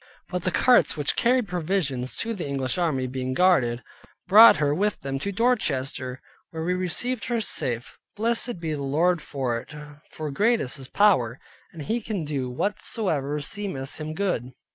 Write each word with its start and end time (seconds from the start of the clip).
But 0.29 0.45
the 0.45 0.49
carts 0.51 0.97
which 0.97 1.15
carried 1.15 1.47
provision 1.47 2.03
to 2.07 2.33
the 2.33 2.47
English 2.47 2.79
army, 2.79 3.05
being 3.05 3.35
guarded, 3.35 3.83
brought 4.27 4.55
her 4.57 4.73
with 4.73 5.01
them 5.01 5.19
to 5.19 5.31
Dorchester, 5.31 6.23
where 6.49 6.63
we 6.63 6.73
received 6.73 7.25
her 7.25 7.39
safe. 7.39 7.99
Blessed 8.15 8.59
be 8.59 8.73
the 8.73 8.81
Lord 8.81 9.21
for 9.21 9.59
it, 9.59 9.75
for 10.09 10.31
great 10.31 10.59
is 10.59 10.77
His 10.77 10.87
power, 10.87 11.39
and 11.71 11.83
He 11.83 12.01
can 12.01 12.23
do 12.25 12.49
whatsoever 12.49 13.39
seemeth 13.41 14.01
Him 14.01 14.15
good. 14.15 14.53